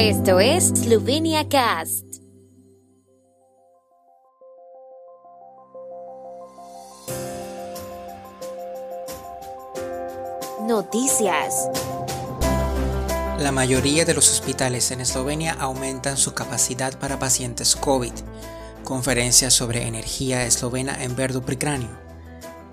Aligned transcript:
Esto 0.00 0.38
es 0.38 0.68
Slovenia 0.68 1.48
Cast. 1.48 2.04
Noticias. 10.62 11.68
La 13.40 13.50
mayoría 13.50 14.04
de 14.04 14.14
los 14.14 14.30
hospitales 14.30 14.92
en 14.92 15.00
Eslovenia 15.00 15.54
aumentan 15.54 16.16
su 16.16 16.32
capacidad 16.32 16.96
para 17.00 17.18
pacientes 17.18 17.74
COVID. 17.74 18.12
Conferencia 18.84 19.50
sobre 19.50 19.88
energía 19.88 20.44
eslovena 20.44 21.02
en 21.02 21.16
Verdu 21.16 21.42
Pricranio. 21.42 21.90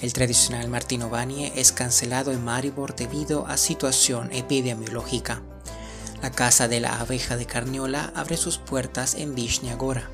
El 0.00 0.12
tradicional 0.12 0.66
Martino 0.68 1.08
Vanie 1.08 1.52
es 1.54 1.70
cancelado 1.70 2.32
en 2.32 2.44
Maribor 2.44 2.96
debido 2.96 3.46
a 3.46 3.58
situación 3.58 4.32
epidemiológica. 4.32 5.40
La 6.22 6.30
Casa 6.30 6.68
de 6.68 6.78
la 6.78 7.00
Abeja 7.00 7.36
de 7.36 7.46
Carniola 7.46 8.12
abre 8.14 8.36
sus 8.36 8.56
puertas 8.56 9.16
en 9.16 9.34
Vishnia 9.34 9.74
Gora. 9.74 10.08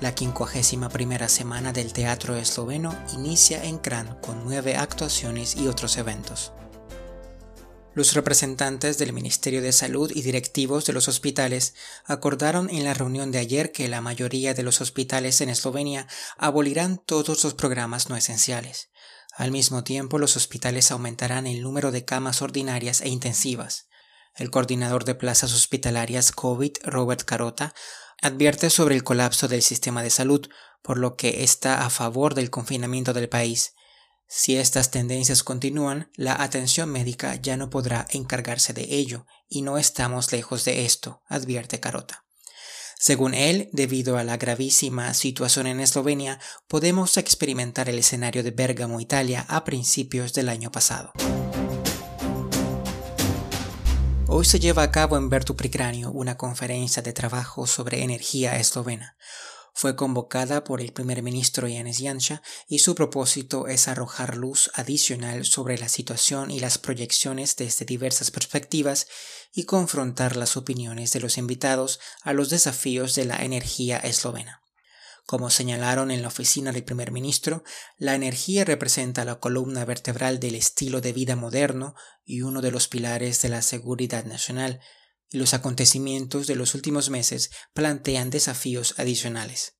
La 0.00 0.10
51 0.10 0.88
primera 0.88 1.28
semana 1.28 1.72
del 1.72 1.92
teatro 1.92 2.34
esloveno 2.34 2.92
inicia 3.14 3.62
en 3.62 3.78
Kran 3.78 4.18
con 4.20 4.42
nueve 4.42 4.74
actuaciones 4.74 5.54
y 5.54 5.68
otros 5.68 5.98
eventos. 5.98 6.52
Los 7.94 8.14
representantes 8.14 8.98
del 8.98 9.12
Ministerio 9.12 9.62
de 9.62 9.70
Salud 9.70 10.10
y 10.12 10.22
directivos 10.22 10.84
de 10.84 10.94
los 10.94 11.06
hospitales 11.06 11.74
acordaron 12.06 12.68
en 12.68 12.82
la 12.82 12.94
reunión 12.94 13.30
de 13.30 13.38
ayer 13.38 13.70
que 13.70 13.86
la 13.86 14.00
mayoría 14.00 14.52
de 14.52 14.64
los 14.64 14.80
hospitales 14.80 15.40
en 15.40 15.48
Eslovenia 15.48 16.08
abolirán 16.36 16.98
todos 16.98 17.44
los 17.44 17.54
programas 17.54 18.10
no 18.10 18.16
esenciales. 18.16 18.90
Al 19.36 19.52
mismo 19.52 19.84
tiempo, 19.84 20.18
los 20.18 20.36
hospitales 20.36 20.90
aumentarán 20.90 21.46
el 21.46 21.62
número 21.62 21.92
de 21.92 22.04
camas 22.04 22.42
ordinarias 22.42 23.00
e 23.00 23.08
intensivas. 23.10 23.86
El 24.36 24.50
coordinador 24.50 25.04
de 25.04 25.14
plazas 25.14 25.54
hospitalarias 25.54 26.30
COVID, 26.30 26.72
Robert 26.84 27.22
Carota, 27.22 27.74
advierte 28.20 28.68
sobre 28.70 28.94
el 28.94 29.02
colapso 29.02 29.48
del 29.48 29.62
sistema 29.62 30.02
de 30.02 30.10
salud, 30.10 30.46
por 30.82 30.98
lo 30.98 31.16
que 31.16 31.42
está 31.42 31.86
a 31.86 31.90
favor 31.90 32.34
del 32.34 32.50
confinamiento 32.50 33.14
del 33.14 33.28
país. 33.28 33.74
Si 34.28 34.56
estas 34.56 34.90
tendencias 34.90 35.42
continúan, 35.42 36.10
la 36.16 36.42
atención 36.42 36.90
médica 36.90 37.36
ya 37.36 37.56
no 37.56 37.70
podrá 37.70 38.06
encargarse 38.10 38.72
de 38.72 38.94
ello, 38.94 39.26
y 39.48 39.62
no 39.62 39.78
estamos 39.78 40.32
lejos 40.32 40.64
de 40.64 40.84
esto, 40.84 41.22
advierte 41.28 41.80
Carota. 41.80 42.24
Según 42.98 43.34
él, 43.34 43.68
debido 43.72 44.16
a 44.18 44.24
la 44.24 44.36
gravísima 44.36 45.12
situación 45.14 45.66
en 45.66 45.80
Eslovenia, 45.80 46.40
podemos 46.66 47.16
experimentar 47.18 47.88
el 47.88 47.98
escenario 47.98 48.42
de 48.42 48.50
Bérgamo, 48.50 49.00
Italia, 49.00 49.44
a 49.48 49.64
principios 49.64 50.32
del 50.32 50.48
año 50.48 50.72
pasado. 50.72 51.12
Hoy 54.38 54.44
se 54.44 54.60
lleva 54.60 54.82
a 54.82 54.90
cabo 54.90 55.16
en 55.16 55.30
Pricranio 55.30 56.10
una 56.10 56.36
conferencia 56.36 57.02
de 57.02 57.14
trabajo 57.14 57.66
sobre 57.66 58.02
energía 58.02 58.58
eslovena 58.58 59.16
fue 59.78 59.94
convocada 59.94 60.64
por 60.64 60.80
el 60.80 60.94
primer 60.94 61.22
ministro 61.22 61.68
Yanis 61.68 62.00
Janša 62.00 62.40
y 62.66 62.78
su 62.78 62.94
propósito 62.94 63.66
es 63.66 63.88
arrojar 63.88 64.34
luz 64.34 64.70
adicional 64.74 65.44
sobre 65.44 65.76
la 65.76 65.90
situación 65.90 66.50
y 66.50 66.60
las 66.60 66.78
proyecciones 66.78 67.56
desde 67.56 67.84
diversas 67.84 68.30
perspectivas 68.30 69.06
y 69.54 69.64
confrontar 69.64 70.36
las 70.36 70.56
opiniones 70.56 71.12
de 71.12 71.20
los 71.20 71.36
invitados 71.36 72.00
a 72.22 72.32
los 72.32 72.48
desafíos 72.48 73.14
de 73.14 73.26
la 73.26 73.36
energía 73.36 73.98
eslovena. 73.98 74.65
Como 75.26 75.50
señalaron 75.50 76.12
en 76.12 76.22
la 76.22 76.28
oficina 76.28 76.70
del 76.70 76.84
primer 76.84 77.10
ministro, 77.10 77.64
la 77.98 78.14
energía 78.14 78.64
representa 78.64 79.24
la 79.24 79.40
columna 79.40 79.84
vertebral 79.84 80.38
del 80.38 80.54
estilo 80.54 81.00
de 81.00 81.12
vida 81.12 81.34
moderno 81.34 81.96
y 82.24 82.42
uno 82.42 82.62
de 82.62 82.70
los 82.70 82.86
pilares 82.86 83.42
de 83.42 83.48
la 83.48 83.62
seguridad 83.62 84.24
nacional, 84.24 84.80
y 85.28 85.38
los 85.38 85.52
acontecimientos 85.52 86.46
de 86.46 86.54
los 86.54 86.76
últimos 86.76 87.10
meses 87.10 87.50
plantean 87.74 88.30
desafíos 88.30 88.94
adicionales. 88.98 89.74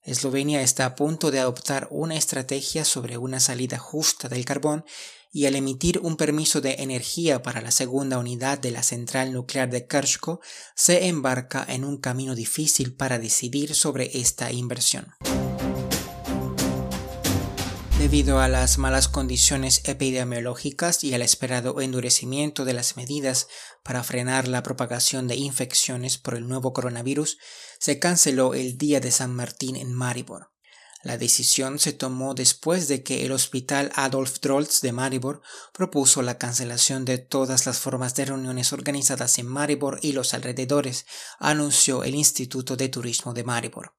Eslovenia 0.00 0.62
está 0.62 0.86
a 0.86 0.94
punto 0.94 1.30
de 1.30 1.40
adoptar 1.40 1.88
una 1.90 2.16
estrategia 2.16 2.86
sobre 2.86 3.18
una 3.18 3.38
salida 3.38 3.76
justa 3.76 4.30
del 4.30 4.46
carbón 4.46 4.86
y 5.36 5.44
al 5.44 5.54
emitir 5.54 5.98
un 5.98 6.16
permiso 6.16 6.62
de 6.62 6.76
energía 6.78 7.42
para 7.42 7.60
la 7.60 7.70
segunda 7.70 8.16
unidad 8.16 8.58
de 8.58 8.70
la 8.70 8.82
central 8.82 9.34
nuclear 9.34 9.68
de 9.68 9.86
Krško, 9.86 10.40
se 10.74 11.08
embarca 11.08 11.62
en 11.68 11.84
un 11.84 11.98
camino 11.98 12.34
difícil 12.34 12.94
para 12.94 13.18
decidir 13.18 13.74
sobre 13.74 14.18
esta 14.18 14.50
inversión. 14.50 15.12
Debido 17.98 18.40
a 18.40 18.48
las 18.48 18.78
malas 18.78 19.08
condiciones 19.08 19.82
epidemiológicas 19.84 21.04
y 21.04 21.12
al 21.12 21.20
esperado 21.20 21.82
endurecimiento 21.82 22.64
de 22.64 22.72
las 22.72 22.96
medidas 22.96 23.46
para 23.84 24.02
frenar 24.04 24.48
la 24.48 24.62
propagación 24.62 25.28
de 25.28 25.36
infecciones 25.36 26.16
por 26.16 26.34
el 26.34 26.48
nuevo 26.48 26.72
coronavirus, 26.72 27.36
se 27.78 27.98
canceló 27.98 28.54
el 28.54 28.78
Día 28.78 29.00
de 29.00 29.10
San 29.10 29.34
Martín 29.34 29.76
en 29.76 29.92
Maribor. 29.92 30.55
La 31.06 31.18
decisión 31.18 31.78
se 31.78 31.92
tomó 31.92 32.34
después 32.34 32.88
de 32.88 33.04
que 33.04 33.24
el 33.24 33.30
Hospital 33.30 33.92
Adolf 33.94 34.40
Drolz 34.40 34.80
de 34.80 34.90
Maribor 34.90 35.40
propuso 35.72 36.20
la 36.20 36.36
cancelación 36.36 37.04
de 37.04 37.18
todas 37.18 37.64
las 37.64 37.78
formas 37.78 38.16
de 38.16 38.24
reuniones 38.24 38.72
organizadas 38.72 39.38
en 39.38 39.46
Maribor 39.46 40.00
y 40.02 40.14
los 40.14 40.34
alrededores, 40.34 41.06
anunció 41.38 42.02
el 42.02 42.16
Instituto 42.16 42.76
de 42.76 42.88
Turismo 42.88 43.34
de 43.34 43.44
Maribor. 43.44 43.94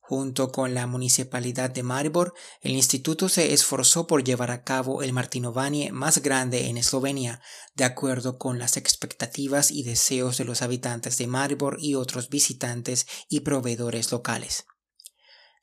Junto 0.00 0.52
con 0.52 0.74
la 0.74 0.86
municipalidad 0.86 1.70
de 1.70 1.82
Maribor, 1.82 2.34
el 2.60 2.76
instituto 2.76 3.28
se 3.28 3.52
esforzó 3.52 4.06
por 4.06 4.22
llevar 4.22 4.52
a 4.52 4.62
cabo 4.62 5.02
el 5.02 5.12
Martinovanie 5.12 5.90
más 5.90 6.22
grande 6.22 6.68
en 6.68 6.76
Eslovenia, 6.76 7.40
de 7.74 7.82
acuerdo 7.82 8.38
con 8.38 8.60
las 8.60 8.76
expectativas 8.76 9.72
y 9.72 9.82
deseos 9.82 10.38
de 10.38 10.44
los 10.44 10.62
habitantes 10.62 11.18
de 11.18 11.26
Maribor 11.26 11.78
y 11.80 11.96
otros 11.96 12.28
visitantes 12.28 13.08
y 13.28 13.40
proveedores 13.40 14.12
locales. 14.12 14.66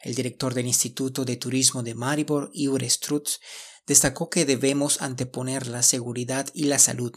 El 0.00 0.14
director 0.14 0.54
del 0.54 0.66
Instituto 0.66 1.24
de 1.24 1.36
Turismo 1.36 1.82
de 1.82 1.94
Maribor, 1.94 2.50
Iure 2.52 2.88
Strutz, 2.88 3.40
destacó 3.86 4.30
que 4.30 4.44
debemos 4.44 5.02
anteponer 5.02 5.66
la 5.66 5.82
seguridad 5.82 6.46
y 6.54 6.64
la 6.64 6.78
salud, 6.78 7.12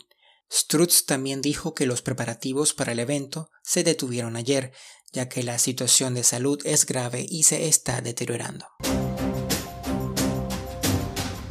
Strutz 0.53 1.05
también 1.05 1.41
dijo 1.41 1.73
que 1.73 1.87
los 1.87 2.03
preparativos 2.03 2.75
para 2.75 2.91
el 2.91 2.99
evento 2.99 3.49
se 3.63 3.83
detuvieron 3.83 4.35
ayer, 4.35 4.71
ya 5.11 5.27
que 5.27 5.41
la 5.41 5.57
situación 5.57 6.13
de 6.13 6.23
salud 6.23 6.61
es 6.63 6.85
grave 6.85 7.25
y 7.27 7.43
se 7.43 7.67
está 7.67 8.01
deteriorando. 8.01 8.67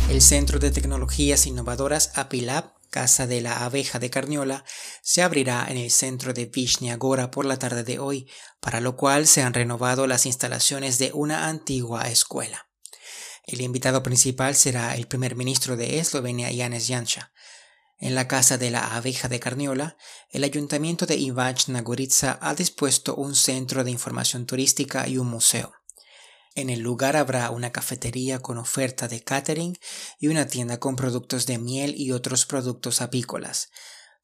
El 0.08 0.22
Centro 0.22 0.60
de 0.60 0.70
Tecnologías 0.70 1.46
Innovadoras 1.48 2.12
Apilab, 2.14 2.74
Casa 2.92 3.26
de 3.26 3.40
la 3.40 3.64
Abeja 3.64 3.98
de 3.98 4.10
Carniola, 4.10 4.66
se 5.02 5.22
abrirá 5.22 5.66
en 5.70 5.78
el 5.78 5.90
centro 5.90 6.34
de 6.34 6.44
Vishnia 6.44 6.98
Gora 6.98 7.30
por 7.30 7.46
la 7.46 7.58
tarde 7.58 7.84
de 7.84 7.98
hoy, 7.98 8.30
para 8.60 8.82
lo 8.82 8.96
cual 8.96 9.26
se 9.26 9.40
han 9.40 9.54
renovado 9.54 10.06
las 10.06 10.26
instalaciones 10.26 10.98
de 10.98 11.10
una 11.14 11.48
antigua 11.48 12.10
escuela. 12.10 12.68
El 13.44 13.62
invitado 13.62 14.02
principal 14.02 14.54
será 14.54 14.94
el 14.94 15.08
primer 15.08 15.36
ministro 15.36 15.78
de 15.78 16.00
Eslovenia, 16.00 16.50
Janez 16.54 16.86
Janša. 16.86 17.32
En 17.98 18.14
la 18.14 18.28
Casa 18.28 18.58
de 18.58 18.70
la 18.70 18.94
Abeja 18.94 19.28
de 19.28 19.40
Carniola, 19.40 19.96
el 20.28 20.44
Ayuntamiento 20.44 21.06
de 21.06 21.16
Ivachna 21.16 21.80
Gorica 21.80 22.38
ha 22.42 22.54
dispuesto 22.54 23.14
un 23.14 23.34
centro 23.34 23.84
de 23.84 23.90
información 23.90 24.44
turística 24.44 25.08
y 25.08 25.16
un 25.16 25.28
museo. 25.28 25.72
En 26.54 26.68
el 26.68 26.80
lugar 26.80 27.16
habrá 27.16 27.50
una 27.50 27.72
cafetería 27.72 28.40
con 28.40 28.58
oferta 28.58 29.08
de 29.08 29.22
catering 29.22 29.78
y 30.18 30.28
una 30.28 30.46
tienda 30.46 30.78
con 30.78 30.96
productos 30.96 31.46
de 31.46 31.58
miel 31.58 31.94
y 31.96 32.12
otros 32.12 32.44
productos 32.44 33.00
apícolas. 33.00 33.70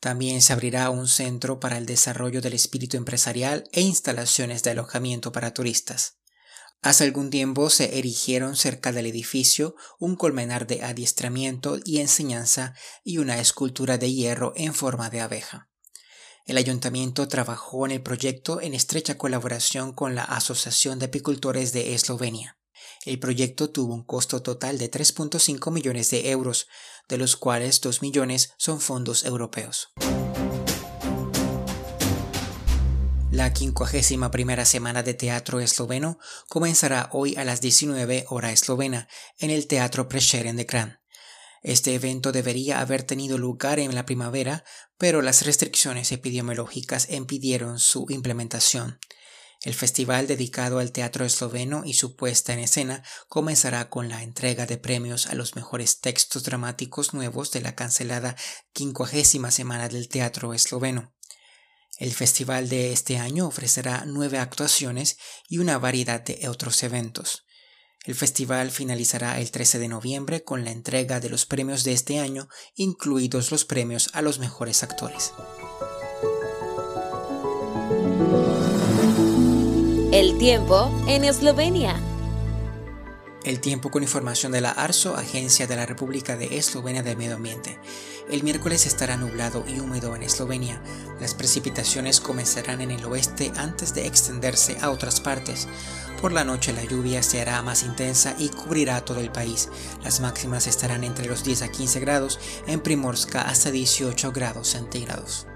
También 0.01 0.43
se 0.43 0.53
abrirá 0.53 0.91
un 0.91 1.09
centro 1.09 1.59
para 1.59 1.79
el 1.79 1.87
desarrollo 1.87 2.41
del 2.41 2.53
espíritu 2.53 2.97
empresarial 2.97 3.65
e 3.73 3.81
instalaciones 3.81 4.63
de 4.63 4.71
alojamiento 4.71 5.33
para 5.33 5.55
turistas. 5.55 6.19
Hace 6.83 7.05
algún 7.05 7.31
tiempo 7.31 7.71
se 7.71 7.99
erigieron 7.99 8.55
cerca 8.55 8.93
del 8.93 9.07
edificio 9.07 9.75
un 9.99 10.15
colmenar 10.15 10.67
de 10.67 10.85
adiestramiento 10.85 11.79
y 11.85 11.99
enseñanza 11.99 12.75
y 13.03 13.19
una 13.19 13.41
escultura 13.41 13.99
de 13.99 14.13
hierro 14.13 14.53
en 14.55 14.75
forma 14.75 15.11
de 15.11 15.21
abeja. 15.21 15.69
El 16.49 16.57
ayuntamiento 16.57 17.29
trabajó 17.29 17.85
en 17.85 17.93
el 17.93 18.01
proyecto 18.01 18.63
en 18.63 18.73
estrecha 18.73 19.19
colaboración 19.19 19.93
con 19.93 20.15
la 20.15 20.25
Asociación 20.25 20.99
de 20.99 21.05
Apicultores 21.05 21.75
de 21.75 21.93
Eslovenia. 21.93 22.57
El 23.05 23.19
proyecto 23.19 23.69
tuvo 23.69 23.93
un 23.93 24.03
costo 24.03 24.41
total 24.41 24.79
de 24.79 24.91
3.5 24.91 25.71
millones 25.71 26.11
de 26.11 26.31
euros, 26.31 26.67
de 27.07 27.19
los 27.19 27.37
cuales 27.37 27.83
2 27.83 28.01
millones 28.01 28.55
son 28.57 28.81
fondos 28.81 29.25
europeos. 29.25 29.91
La 33.31 33.55
51 33.55 34.31
primera 34.31 34.65
semana 34.65 35.03
de 35.03 35.13
teatro 35.13 35.61
esloveno 35.61 36.19
comenzará 36.49 37.11
hoy 37.13 37.37
a 37.37 37.45
las 37.45 37.61
19 37.61 38.25
hora 38.31 38.53
eslovena 38.53 39.07
en 39.37 39.51
el 39.51 39.67
Teatro 39.67 40.09
Prešeren 40.09 40.57
de 40.57 40.65
Kran. 40.65 40.99
Este 41.63 41.95
evento 41.95 42.33
debería 42.33 42.81
haber 42.81 43.03
tenido 43.03 43.39
lugar 43.39 43.79
en 43.79 43.95
la 43.95 44.07
primavera, 44.07 44.65
pero 44.97 45.23
las 45.23 45.45
restricciones 45.45 46.13
epidemiológicas 46.13 47.11
impidieron 47.11 47.79
su 47.79 48.07
implementación. 48.09 48.99
El 49.63 49.75
festival 49.75 50.29
dedicado 50.29 50.79
al 50.79 50.93
teatro 50.93 51.25
esloveno 51.25 51.83
y 51.85 51.95
su 51.95 52.15
puesta 52.15 52.53
en 52.53 52.61
escena 52.61 53.03
comenzará 53.29 53.91
con 53.91 54.09
la 54.09 54.23
entrega 54.23 54.67
de 54.67 54.79
premios 54.79 55.27
a 55.27 55.35
los 55.35 55.57
mejores 55.57 56.01
textos 56.01 56.45
dramáticos 56.45 57.13
nuevos 57.13 57.51
de 57.51 57.61
la 57.61 57.75
cancelada 57.75 58.37
50 58.75 59.51
semana 59.51 59.89
del 59.89 60.09
teatro 60.09 60.55
esloveno. 60.55 61.13
El 61.99 62.13
festival 62.13 62.69
de 62.69 62.93
este 62.93 63.19
año 63.19 63.49
ofrecerá 63.49 64.05
nueve 64.07 64.39
actuaciones 64.39 65.19
y 65.49 65.59
una 65.59 65.79
variedad 65.79 66.21
de 66.21 66.49
otros 66.49 66.81
eventos. 66.85 67.45
El 68.09 68.15
festival 68.15 68.71
finalizará 68.71 69.39
el 69.39 69.51
13 69.51 69.79
de 69.79 69.87
noviembre 69.87 70.43
con 70.43 70.65
la 70.65 70.71
entrega 70.71 71.21
de 71.21 71.29
los 71.29 71.45
premios 71.45 71.85
de 71.85 71.93
este 71.93 72.21
año, 72.21 72.49
incluidos 72.75 73.51
los 73.51 73.67
premios 73.67 74.09
a 74.15 74.23
los 74.23 74.39
mejores 74.39 74.83
actores. 74.83 75.35
El 80.11 80.39
tiempo 80.39 80.91
en 81.07 81.25
Eslovenia. 81.25 82.01
El 83.45 83.61
tiempo 83.61 83.91
con 83.91 84.03
información 84.03 84.53
de 84.53 84.63
la 84.63 84.71
ARSO, 84.71 85.15
Agencia 85.15 85.67
de 85.67 85.77
la 85.77 85.85
República 85.85 86.35
de 86.39 86.57
Eslovenia 86.57 87.03
del 87.03 87.19
Medio 87.19 87.37
Ambiente. 87.37 87.79
El 88.31 88.43
miércoles 88.43 88.87
estará 88.87 89.19
nublado 89.19 89.65
y 89.69 89.81
húmedo 89.81 90.17
en 90.17 90.23
Eslovenia. 90.23 90.83
Las 91.21 91.35
precipitaciones 91.35 92.21
comenzarán 92.21 92.81
en 92.81 92.91
el 92.91 93.05
oeste 93.05 93.53
antes 93.57 93.95
de 93.95 94.07
extenderse 94.07 94.79
a 94.81 94.91
otras 94.91 95.21
partes. 95.21 95.69
Por 96.21 96.33
la 96.33 96.45
noche 96.45 96.73
la 96.73 96.85
lluvia 96.85 97.23
se 97.23 97.41
hará 97.41 97.61
más 97.63 97.83
intensa 97.83 98.35
y 98.39 98.49
cubrirá 98.49 99.05
todo 99.05 99.21
el 99.21 99.31
país. 99.31 99.69
Las 100.03 100.21
máximas 100.21 100.67
estarán 100.67 101.05
entre 101.05 101.27
los 101.27 101.45
10 101.45 101.63
a 101.63 101.69
15 101.69 102.01
grados, 102.01 102.41
en 102.67 102.81
Primorska 102.81 103.43
hasta 103.43 103.71
18 103.71 104.33
grados 104.33 104.69
centígrados. 104.69 105.47